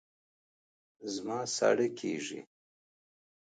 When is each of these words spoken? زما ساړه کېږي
زما 1.13 1.39
ساړه 1.55 1.87
کېږي 1.99 2.39